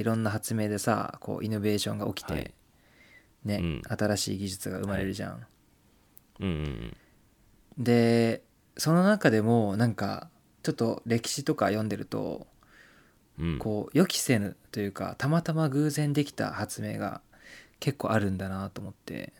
[0.00, 2.54] いろんな発明でさこうイノベーションが起きて、はい。
[3.44, 3.82] ね、うん。
[3.88, 5.46] 新しい技術が生まれるじゃん、
[6.40, 6.96] うんうん
[7.78, 8.42] で
[8.76, 10.28] その中でもなんか
[10.62, 12.46] ちょっと歴史とか読んでると
[13.38, 13.52] うん。
[13.52, 17.22] うんこう予期せぬというかたまたま偶然できた発明が
[17.78, 19.32] 結構あるんだなと思って。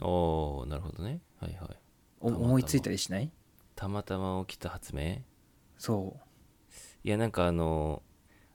[0.00, 1.20] おーなるほどね。
[1.40, 1.76] はいはい。
[2.20, 3.30] 思いついたりしない？
[3.74, 5.18] たまたま起きた発明？
[5.78, 6.16] そ
[7.02, 8.02] いやなんかあの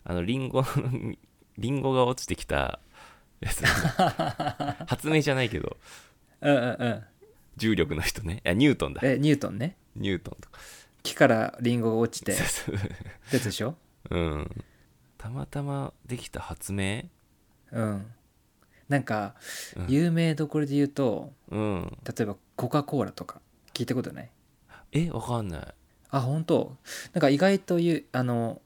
[0.04, 1.16] あのリンゴの
[1.58, 2.80] リンゴが落ちてきた
[3.40, 3.64] やつ
[4.88, 5.78] 発明じゃないけど。
[6.42, 7.04] ううんうんうん。
[7.58, 8.42] 重力の人ね。
[8.46, 9.02] いやニュートンだ。
[9.04, 9.78] えニュートンね。
[9.96, 10.60] ニュートンとか。
[11.04, 12.34] 木からリンゴが落ちて。
[12.34, 12.90] そうそう。
[13.34, 13.76] やつでしょ？
[14.10, 14.50] うん。
[15.18, 17.04] たまたまできた発明？
[17.72, 18.06] うん。
[18.90, 19.36] なんか
[19.76, 19.88] うん。
[19.88, 21.98] 有名どころで言うとうん。
[22.06, 23.42] 例えばコカ・コーラとか。
[23.74, 24.32] 聞いたことない？
[24.94, 25.68] えわかんない。
[26.10, 26.78] あ本当。
[27.14, 28.62] なんか意外とゆあの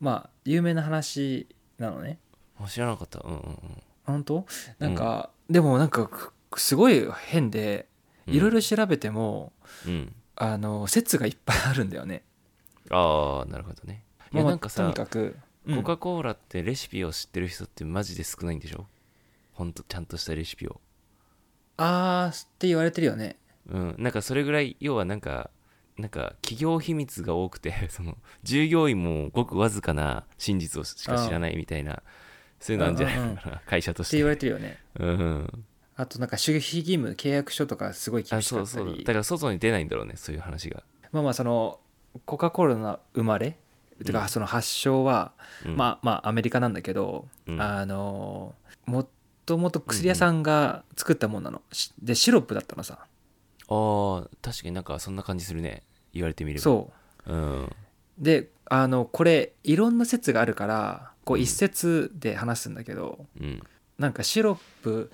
[0.00, 1.46] まあ有名な話
[1.78, 2.18] なのね。
[2.58, 3.20] あ知らなかった。
[3.20, 3.58] うんうん
[4.04, 4.46] 本当？
[4.78, 7.88] なんか、でもなんかくすごい変で
[8.26, 8.34] うん。
[8.34, 9.52] いろいろ調べても、
[9.86, 10.14] うん。
[10.36, 12.22] あの説がいっぱいあるんだよね。
[12.90, 14.04] ああなるほどね。
[14.32, 15.36] いやまあなんかさとにかく、
[15.66, 15.76] うん。
[15.78, 18.86] コカ・コーラってレシピを知ってる人ってマジで少ないんでしょ？
[19.52, 20.80] ほんとちゃんとしたレシピを。
[21.78, 23.38] あーって言われてるよね。
[23.68, 23.94] うん。
[23.98, 25.50] なんかそれぐらい要はなんか
[25.98, 32.02] なんか企業秘密が多くて その従業員もごくわずかな真実をしか知らないみたいな
[32.60, 33.62] そういうのあるんじゃないのかな。
[33.66, 34.16] 会社として。
[34.16, 34.78] って言われてるよね。
[34.98, 35.64] うん
[35.98, 38.92] あとなんか守秘義務契約書とかすごい厳あしかったそうそう。
[38.92, 41.80] だりから外に出ないんだろうねそういう話が、まあまあその
[42.26, 43.56] コカ・コーラの生まれ？
[44.04, 45.32] てかその発祥は、
[45.64, 45.76] うん。
[45.76, 47.60] まあまあアメリカなんだけど、うん。
[47.60, 49.06] あのもっ
[49.46, 53.06] ともと薬屋さんが作ったもんなの、しでシロップだったのさ
[53.68, 55.82] あー確かになんかそんな感じするね。
[56.12, 56.62] 言われてみれば。
[56.62, 56.92] そ
[57.26, 57.32] う。
[57.32, 57.72] うん。
[58.18, 61.42] であのこれいろんな説があるからこううん。
[61.42, 63.62] 一説で話すんだけど、うん。
[63.98, 65.10] なんかシロップ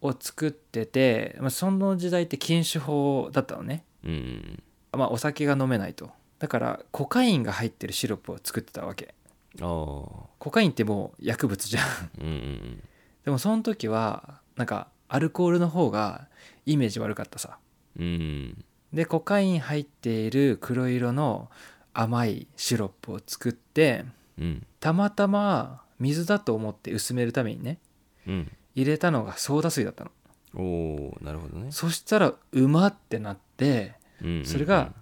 [0.00, 4.62] を作ってて、まあ、その時代って禁酒法だったのね、うん。
[4.92, 6.10] まあ、お酒が飲めないと。
[6.38, 9.14] だからコカインが入ってるシロップを作ってたわけ。
[9.58, 11.84] コカインってもう薬物じゃん
[12.20, 12.82] うんうん。
[13.24, 16.28] でもその時はなんかアルコールの方が
[16.66, 17.58] イメージ悪かったさ
[17.98, 18.64] うん。
[18.92, 21.50] でコカイン入っている黒色の
[21.92, 24.04] 甘いシロップを作って
[24.38, 27.78] うんたまたま水だと思って薄めるためにね
[28.26, 30.10] うん入れたのがソーダ水だったの。
[30.56, 34.44] おおなるほどね、そしたらうまってなってうんうんうん。
[34.44, 34.92] それが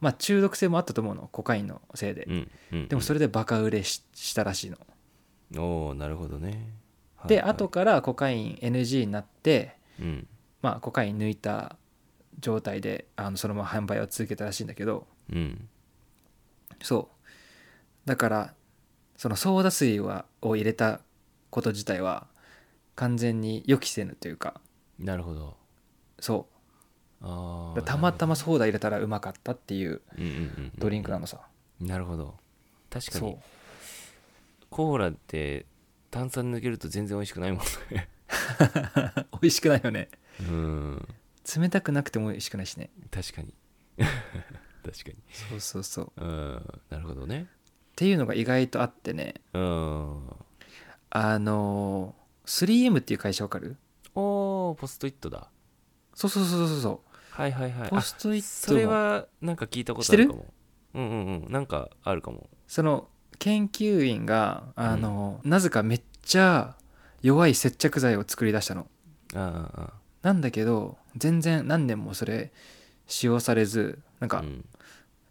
[0.00, 2.24] まあ中毒性もあったと思うのコカインのせいで。
[2.28, 4.78] うんうんでもそれでバカ売れししたらしいの。
[5.56, 6.72] おおなるほどね。
[7.26, 7.50] ではいはい。
[7.52, 10.26] 後からコカイン NG になってうん。
[10.62, 11.76] まあコカイン抜いた
[12.38, 15.06] 状態であのそのまま販売を続けたらしいんだけど。
[15.32, 15.68] うん。
[16.82, 17.08] そ
[18.06, 18.08] う。
[18.08, 18.54] だから
[19.16, 21.00] そのソーダ水はを入れた
[21.50, 22.26] こと自体は
[22.94, 24.60] 完全に予期せぬというか。
[24.98, 25.56] なるほど。
[26.20, 26.46] そ
[27.20, 31.40] ああうたまたまソーダ入れたらうまかったっていううんうんうんドリンクなのさ、
[31.80, 32.36] なるほど。
[32.90, 33.36] 確かに。
[34.70, 35.66] コーラって
[36.10, 37.60] 炭酸抜けると全然美味しくないもん
[37.90, 38.08] ね。
[39.40, 40.08] 美味しくないよね。
[40.40, 41.08] うん
[41.56, 42.90] 冷たくなくても美味しくないしね。
[43.10, 43.54] 確かに。
[43.98, 45.16] 確かに。
[45.32, 46.04] そうそうそう。
[46.06, 46.80] っうん。
[46.90, 47.46] なるほどね。
[47.96, 49.34] ていうのが意外とあってね。
[49.52, 50.22] うん。
[51.10, 52.18] あのー
[52.90, 53.76] 3M っていう会社わかる？
[54.14, 55.50] おーポストイットだ。
[56.14, 57.16] そうそうそうそうそう。
[57.30, 57.90] はいはいはい。
[57.90, 60.46] ポストイットあそれはなんか聞いたことあるかも。
[60.94, 61.52] うんうんうん。
[61.52, 62.48] なんかあるかも。
[62.66, 66.76] その研究員があの、なぜかめっちゃ
[67.22, 68.88] 弱い接着剤を作り出したの。
[69.34, 69.92] あああ
[70.22, 72.52] なんだけど全然何年もそれ
[73.06, 74.64] 使用されずなんかうん、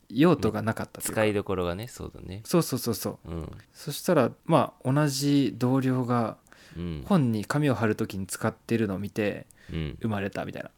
[0.09, 1.13] 用途がなかったというか。
[1.13, 2.41] 使いどころがねそうだね。
[2.45, 3.31] そうそうそうそう。
[3.31, 3.51] うん。
[3.73, 6.37] そしたらまあ同じ同僚が
[6.75, 7.03] うん。
[7.05, 9.97] 本に紙を貼る時に使ってるのを見てうん。
[10.01, 10.69] 生まれたみたいな。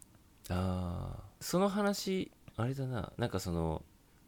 [0.50, 3.14] ああその話あれだな。
[3.18, 3.84] なんかその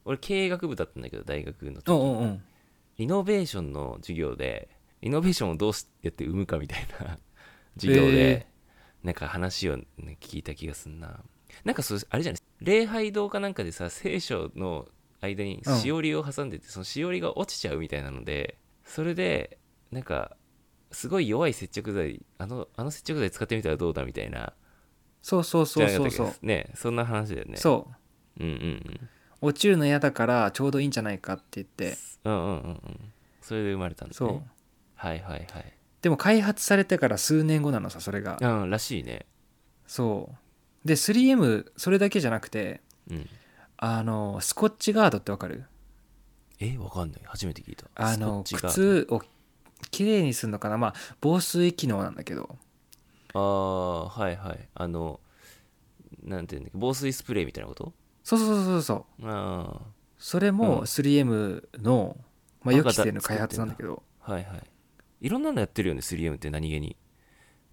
[0.05, 1.89] 俺経営学部だったんだけど大学の時。
[1.89, 2.43] うんうんうん。
[2.97, 4.69] イノベーションの授業で
[5.01, 7.17] イノベーションをどうやって生むかみたいな
[7.75, 8.47] 授業で、え
[9.03, 9.85] なんか話を、ね、
[10.19, 11.21] 聞いた気がすんな。
[11.63, 14.87] なんかそれあれじゃない礼拝堂かなんかでさ聖書の
[15.19, 19.57] 間にうんしおりを挟んでて、そのしおりが落ちちゃうみたいなのでそれで
[19.91, 20.37] なんか
[20.91, 24.53] すごい弱い接着剤あのあの接着剤使ってみたらどうだみたいな
[25.21, 26.33] そうそうそうそうそう。
[26.41, 26.71] ね。
[26.75, 27.57] そんな話だよね。
[27.57, 27.87] そ
[28.39, 28.43] う。
[28.43, 29.09] うんうんうん
[29.43, 31.97] 落ちるの嫌だからちょうどいいんじゃないかって言って。
[32.25, 33.13] うんうんうんうん。
[33.41, 34.29] それで生まれたんですね。
[34.29, 34.41] そう。
[34.95, 38.37] はいはいはいでも開発されてから数年後なのさそれが。
[38.41, 39.25] うんらしいね。
[39.87, 40.87] そう。
[40.87, 43.29] で 3M それだけじゃなくてうん。
[43.77, 45.65] あのスコッチガードってわかる？
[46.59, 47.21] えわかんない。
[47.25, 47.85] 初めて聞いた。
[47.95, 49.21] あのスコッチが靴を
[49.89, 50.77] きれいにするのかな？
[50.77, 52.57] まあ防水機能なんだけど。
[53.33, 54.67] ああはいはい。
[54.75, 55.19] あの
[56.23, 56.77] なんていうんだっけ？
[56.79, 57.93] 防水スプレーみたいなこと？
[58.23, 59.27] そうそうそうそうそう。
[59.27, 59.81] あ
[60.17, 60.55] それうん。
[60.57, 62.17] も 3M の、
[62.63, 64.03] まあ、あ予期せぬ開発なんだけど。
[64.23, 64.61] あはいはい
[65.21, 66.97] いろんなのやってるよね 3M って何気に。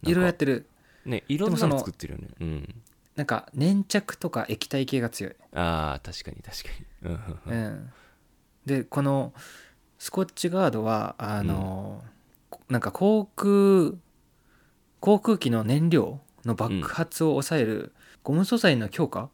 [0.03, 0.69] いろいろやってる。
[1.05, 2.29] ねいろんなのの作ってるよね。
[2.41, 2.75] うん。
[3.17, 6.69] なんか粘着とか液体系が強い、ああ確かに確か
[7.03, 7.11] に。
[7.11, 7.13] うん。
[7.13, 7.53] うん。
[7.53, 7.91] うんうん、
[8.65, 9.33] でこの
[9.99, 12.05] スコッチガードはあの、
[12.69, 13.99] なんか航空
[15.01, 17.93] 航空機の燃料の爆発を抑える
[18.23, 19.31] ゴム素材の強化、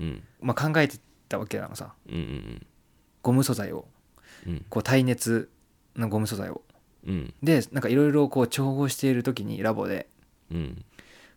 [0.00, 0.22] うん。
[0.40, 0.98] まあ、考えて
[1.28, 1.94] たわけなのさ。
[2.08, 2.66] うんうん。
[3.22, 3.86] ゴム素材を。
[4.46, 4.64] うん。
[4.68, 5.50] こう耐熱
[5.96, 6.62] のゴム素材を
[7.06, 7.34] うん。
[7.42, 10.08] でなんかいろいろこう調合している時にラボで。
[10.50, 10.84] うん。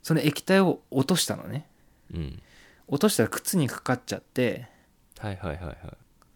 [0.04, 1.68] その液体を落としたのね。
[2.14, 2.42] うん。
[2.88, 4.68] 落としたら靴にかかっちゃって。
[5.18, 5.78] はいはいはいはい。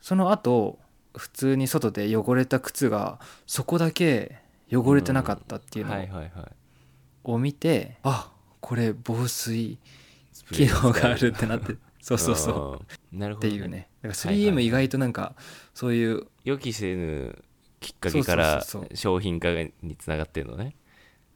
[0.01, 0.80] その後
[1.18, 4.38] 普通に外で汚れた靴がそこだけ
[4.72, 5.95] 汚れてなかったっていうの
[7.24, 8.31] を見て、あ
[8.62, 9.77] これ防水
[10.51, 11.75] 機ー能があるってなって。
[12.01, 12.81] そうそうそ
[13.13, 13.18] う。
[13.18, 13.89] なるほど、っていうね。
[14.04, 15.36] だからはいはい 3M 意外となんか
[15.74, 17.44] そういう予期せぬ
[17.85, 18.65] きっかけから
[18.95, 19.49] 商品化
[19.83, 20.75] につながってるのね。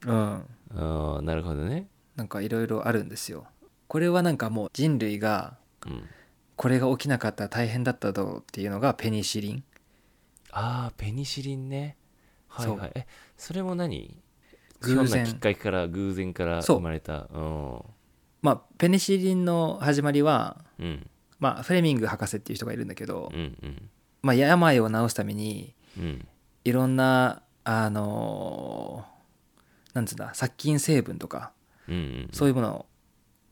[0.03, 0.43] うん。
[0.73, 1.87] ああなるほどね。
[2.15, 3.45] なんかいろいろあるんですよ。
[3.87, 6.03] これはなんかもう人類がうん。
[6.55, 9.63] これが起きなかったら大変だっただろうっていうのがペニシリン。
[10.51, 11.97] ああペニシリンね。
[12.47, 12.91] はいはい。
[12.95, 13.05] え
[13.37, 14.17] それも何？
[14.81, 16.77] 偶然きっかけから偶然からそう。
[16.77, 17.27] 生まれた。
[17.31, 17.81] うん。
[18.41, 21.07] まあペニシリンの始まりはうん。
[21.39, 23.89] まあフレミング博士っていう人がいるんだけど、うんうん。
[24.21, 26.27] まあ、病を治すためにうん
[26.69, 31.51] いろんなあのーなんつうんだ殺菌成分とか
[31.87, 32.85] うんうんそういうものを、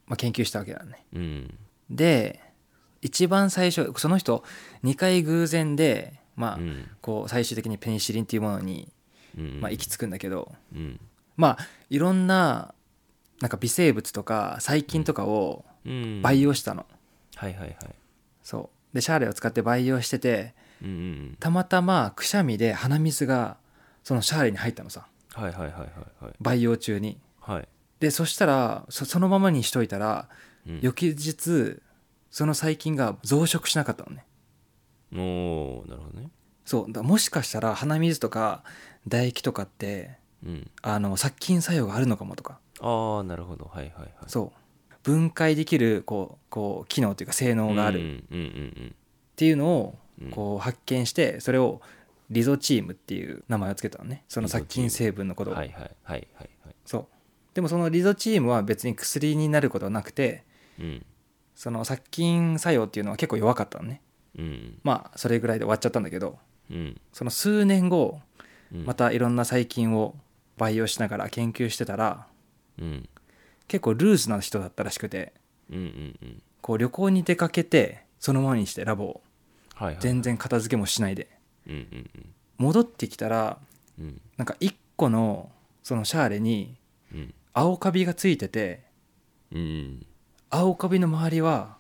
[0.06, 1.06] まあ、研究したわけだね。
[1.14, 1.58] うん
[1.90, 2.40] で
[3.02, 4.44] 一番最初その人
[4.84, 6.88] 2回偶然でまあ、うん。
[7.02, 8.92] こう最終的にペニシリンっていうものに、
[9.38, 11.00] うんまあ、行き着くんだけどうん。
[11.36, 12.76] まあいろんな
[13.42, 16.22] なんか微生物とか細菌とかをうん。
[16.22, 16.86] 培養したの、
[17.36, 17.78] はいはいはい。
[18.44, 18.96] そう。
[18.96, 21.00] でシャーレを使って培養しててうんうんう
[21.32, 21.38] ん。
[21.40, 23.58] たまたまくしゃみで鼻水が
[24.04, 25.08] そのシャーレに入ったのさ。
[25.34, 26.34] はいはいはいはいはい。
[26.40, 27.20] 培養中に。
[27.40, 27.68] はい。
[28.00, 30.30] でそしたらそそのままにしといたら
[30.68, 30.80] うん。
[30.82, 31.80] 翌日
[32.30, 34.26] その細菌が増殖しなかったのね。
[35.14, 36.30] おーなるほどね。
[36.66, 36.92] そう。
[36.92, 38.64] だもしかしたら鼻水とか
[39.06, 40.72] 唾液とかってうん。
[40.82, 42.60] あの殺菌作用があるのかもとか。
[42.80, 43.66] ああなるほど。
[43.66, 44.10] はいはいはい。
[44.28, 44.60] そう。
[45.04, 48.18] 分解できるこうこう機能というか性能がある。
[48.18, 48.22] っ
[49.38, 51.82] ていうのをうんこう発見してそれを
[52.30, 54.24] リゾチームっていう名前を付けたのね。
[54.28, 55.54] その殺菌成分のことを。
[55.54, 56.76] はいはいはいはいはい。
[56.86, 57.06] そう。
[57.54, 60.44] でもそのリゾチームは別に薬になることはなくて
[60.80, 61.06] うん。
[61.56, 64.02] その殺菌作用っていうのは結構弱かったのね。
[64.38, 64.80] うん。
[64.84, 66.38] まあそれぐらいで終わっちゃったんだけど
[66.70, 67.00] うん。
[67.14, 68.20] その数年後
[68.74, 68.86] うん。
[68.86, 70.16] またいろんな細菌を
[70.58, 72.28] 培養しながら研究してたら
[72.80, 73.10] うん。
[73.68, 75.34] 結構ルーズな人だったらしくて
[75.72, 75.84] うんうん
[76.22, 76.44] うん。
[76.62, 79.22] こう旅行に出かけてそのままにしてラボを
[79.78, 80.02] はいはい。
[80.02, 81.28] 全然片付けもしないで。
[81.68, 82.10] うんうん
[82.58, 83.60] 戻ってきたら
[84.00, 84.06] うん。
[84.06, 85.52] うんなんか1個の
[85.84, 86.76] そのシャーレに
[87.14, 87.34] うん。
[87.54, 88.84] 青カビがついてて
[89.52, 90.06] うん
[90.50, 91.78] 青カビの周りは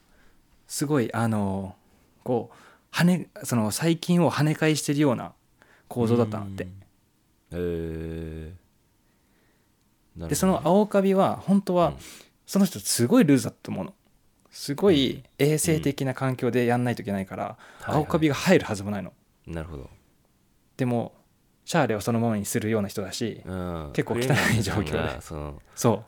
[0.67, 1.75] すごいあの
[2.23, 5.33] こう跳ねその細菌を跳ね返してるような
[5.87, 6.63] 構造だったのって。
[6.63, 6.67] へ
[7.51, 8.53] え
[10.17, 11.93] でその青カビは本当は
[12.47, 13.93] その人すごいルーズだと思うの
[14.57, 19.13] すごい衛生的な環境でやんないといけないから青カビが入るはずもないの。
[19.45, 19.87] なるほど。
[20.77, 21.13] でも
[21.63, 23.91] シャーレをそのままにするような人だしうん。
[23.93, 24.17] 結構汚
[24.57, 25.21] い状況で。
[25.21, 26.03] そのそ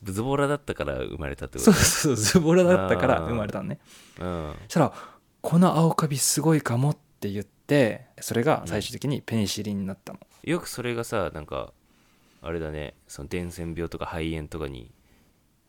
[0.00, 3.78] ブズボラだったから生まれたってうことそうそうズボラだったから生まれたのね。
[4.18, 4.54] うん。
[4.62, 4.92] そしたら
[5.42, 11.74] この青カビすごいかもって言ってそれが最終的にペニシリンになったの、よくそれがさなんか
[12.40, 12.94] あれだね。
[13.06, 14.90] その伝染病とか肺炎とかに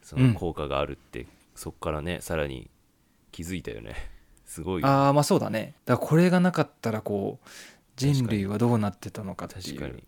[0.02, 0.34] そうん。
[0.34, 1.26] の効果があるって、
[1.60, 2.70] そっからねさらに
[3.34, 3.94] 気づいたよね。
[4.48, 4.88] すごいよ。
[4.88, 5.76] ああまあそうだね。
[5.84, 7.48] だからこれがなかったらこう
[7.98, 9.78] 人類はどうなってたのかっていう。
[9.78, 10.02] 確かに。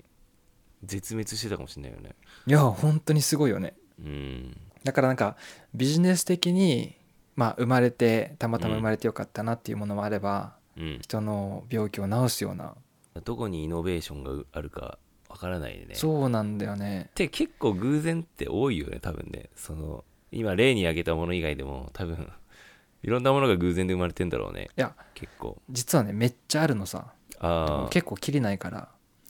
[0.86, 2.16] 絶滅してたかもしれないよね。
[2.48, 3.76] いや本当にすごいよね。
[4.00, 4.58] うん。
[4.86, 5.36] だからなんか
[5.74, 6.96] ビジネス的に
[7.36, 11.00] まあ生まれてたまたま生まれてよかったなっていうものもあれば、うん。
[11.02, 12.78] 人の病気を治すような、
[13.26, 15.96] どこにイノベーションがあるかわからないね。
[15.96, 17.08] そうなんだよね。
[17.10, 19.50] って結構偶然って多いよね多分ね。
[19.58, 22.32] その今例に挙げたもの以外でも多分
[23.04, 24.70] いろんなものが偶然で生まれてんだろうね。
[24.78, 25.62] いや結構。
[25.70, 27.14] 実はねめっちゃあるのさ。
[27.40, 28.90] ああ結構きりないから。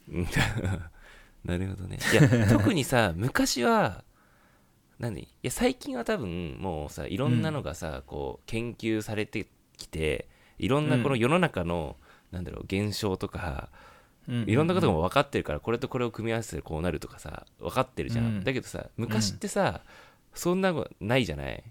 [0.09, 0.27] う ん
[1.45, 1.97] なるほどね。
[2.11, 4.03] いや特にさ 昔は
[4.99, 5.21] 何？
[5.21, 10.27] いや最近は多分もうさいろんなのがさ、こう研究されてきて
[10.59, 11.95] いろんなこの世の中の
[12.31, 13.69] なんだろう現象とか
[14.27, 14.43] うん。
[14.47, 18.43] いろんなことが分かってるからこれとこれを組み合わせてこうなるとかさ分かってるじゃん、うん。
[18.43, 19.81] だけどさ昔ってさ、
[20.33, 21.63] そんなのないじゃない？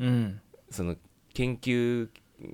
[0.00, 0.40] うん。
[0.70, 0.96] その
[1.32, 2.08] 研究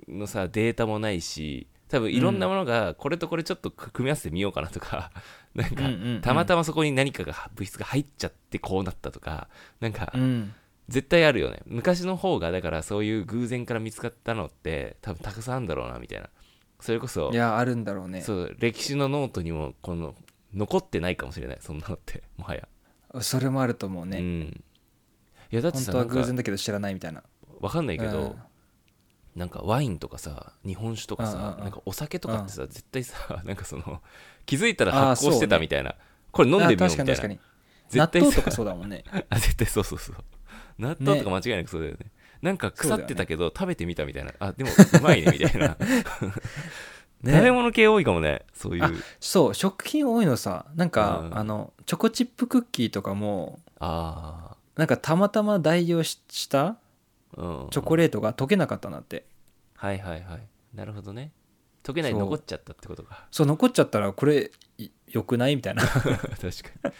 [0.07, 5.11] のさデータもないし多分いろんなものがこれとこれちょっと組み合わせてみようかなとか、
[5.53, 6.21] なんかうんうんうん。
[6.21, 9.49] たまたまそこに何かが物質が入っちゃってこうなったとか
[9.81, 10.53] なんかうん。
[10.87, 11.61] 絶対あるよね。
[11.67, 16.29] 昔の方がだからそういう偶然から見つかったのって多分たくさんあるんだろうなみたいな。
[16.81, 18.21] それこそいやあるんだろうね。
[18.21, 20.15] そう歴史のノートにもこの
[20.53, 21.57] 残ってないかもしれない。
[21.61, 22.67] そんなのってもはや、
[23.21, 24.63] それもあると思ううねん
[25.51, 27.23] いやだって本当は偶然だけど知らないみたいな。
[27.59, 28.35] わかんないけど、うん。
[29.35, 31.59] なんかワインとかさ日本酒とかさ、うんうんうん。
[31.61, 34.01] なんかお酒とかってさ、絶対さ なんかその
[34.45, 35.95] 気づいたら発酵してたそうねみたいな、
[36.31, 37.05] これ飲んでみようあみたいな。
[37.05, 37.39] 確かに確かに。
[37.93, 38.27] 納絶対さ。
[38.27, 39.03] 豆とかそうだもんね。
[39.29, 40.15] あ絶対そうそうそう。
[40.79, 42.11] 納豆とか間違いなくそうだよね。
[42.41, 44.33] なんか腐ってたけど、食べてみたみたいな。
[44.39, 45.77] あでもうまいねみたいな、
[47.21, 47.33] ね。
[47.33, 48.83] 食べ物系多いかもねそういう。
[48.83, 50.65] あそう食品多いのさ。
[50.75, 51.37] なんか、うん。
[51.37, 56.75] あのチョコチップクッキーとかもあなんかたまたま代用しした
[57.35, 59.27] チョコレートが溶けなかったなって。
[59.75, 60.41] はいはいはい。
[60.73, 61.31] なるほどね。
[61.83, 63.27] 溶けない残っちゃったってことか。
[63.29, 65.83] そう残っちゃったらこれいよくないみたいな。
[65.85, 66.91] 確かに。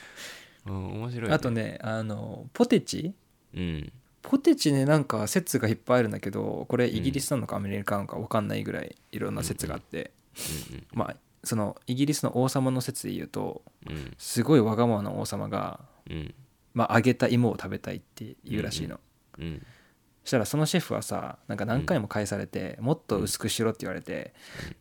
[0.67, 3.15] うん面白い、ね、あとねあのポテチ？
[3.55, 3.91] うん。
[4.21, 10.11] ポテチねなんか説がいっぱいあるんだけどこれイギリスなのかアメリカなのか分かんないぐらいいろんな説があって、
[10.71, 14.13] うんまあそのイギリスの王様の説で言うとうんうん。
[14.19, 16.35] すごいわがままな王様が、うん
[16.73, 18.99] まあ、揚げた芋を食べたいって言うらしいの、
[19.37, 19.65] うん
[20.23, 24.33] そしたらそのシェフはさなんか何回も返されて、もっと薄くしろって言われて、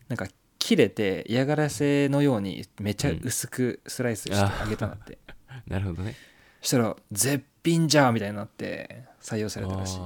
[0.07, 0.27] なんか
[0.59, 5.17] 切れて嫌がらせのようにめちゃ薄くスライスして揚げたんだって、
[5.67, 6.15] なるほどね。
[6.61, 9.99] そしたら絶品じゃんみたいになって採用されたらしい。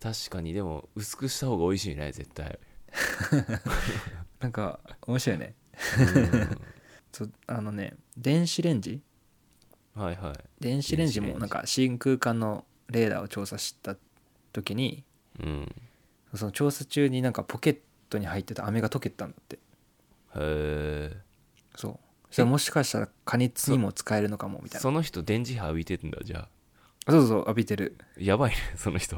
[0.00, 2.58] 確かにでも薄くした方が美味しいね絶対。
[4.38, 4.78] なんか
[5.08, 5.56] 面白いね。
[7.48, 9.02] あのね電子レンジ
[9.98, 10.34] はいはい。
[10.60, 13.96] 電子レンジもなんか真空管のレーダーを調査した
[14.52, 15.04] 時に
[15.40, 15.74] うん。
[16.34, 17.78] その調査中になんかポケッ
[18.08, 19.56] トに入ってた飴が溶けたんだって。
[19.56, 19.58] へ
[20.36, 21.16] え
[21.76, 21.98] そう。
[22.30, 24.80] そもしかしたら加熱にも使えるのかもみたいな。
[24.80, 26.48] その人電磁波浴びてんだじゃあ。
[27.10, 27.96] そうそう浴びてる。
[28.18, 29.16] やばいねその人。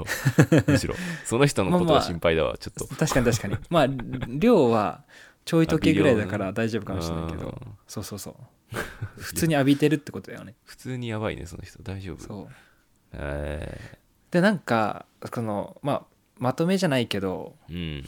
[0.67, 0.95] むしろ。
[1.25, 2.95] その人のことが心配だわちょっと。
[2.95, 3.57] 確かに確かに。
[3.69, 3.87] まあ
[4.29, 5.03] 量は
[5.45, 7.47] ちょい溶けぐらいだから大丈夫かもしれないけど。
[7.47, 7.55] うん。
[7.89, 8.35] そうそうそう
[9.17, 10.55] 普通に浴びてるってことだよね。
[10.65, 11.83] 普通にやばいねその人。
[11.83, 12.23] 大丈夫。
[12.23, 12.49] そう。
[13.13, 13.99] え
[14.31, 16.05] でなんかこのまあ
[16.39, 18.01] まとめじゃないけどー、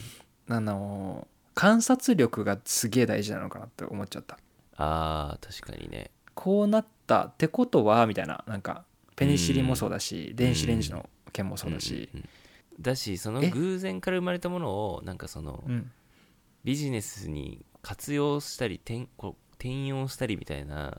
[0.48, 0.54] うん。
[0.54, 4.38] あの観察力がすげえ大事なのかなって思っちゃった。
[4.76, 6.10] あー確かにね。
[6.34, 8.84] こうなったってことはみたいななんか
[9.16, 12.28] ペニシリンもそうだし、電子レンジの件もそうだし、んんん。
[12.80, 13.50] だしそのえ？
[13.50, 15.90] 偶然から生まれたものをなんかそのうん。
[16.64, 20.98] ビジネスに活用したり転こう転用したりみたいな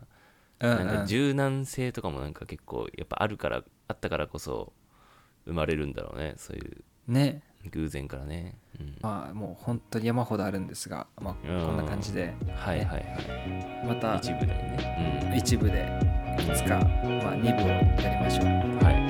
[0.59, 0.77] うんうん。
[0.87, 4.71] なんか柔軟性とかもなんか結構やっぱあるからあったからこそ
[5.45, 6.35] 生まれるんだろうね。
[6.37, 7.43] そういうね。
[7.71, 8.97] 偶然からね、うん。
[9.01, 11.65] まあもう本当に山ほどあるんですが、まあ、うん。
[11.65, 12.33] こんな感じで。
[12.55, 13.85] はいはいはい。
[13.87, 15.87] また一部だよね一部で
[16.39, 18.45] いつか、まあ、2部をやりましょう。
[18.45, 19.02] うんはい